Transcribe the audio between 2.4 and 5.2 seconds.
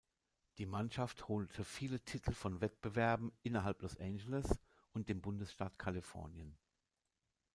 Wettbewerben innerhalb Los Angeles’ und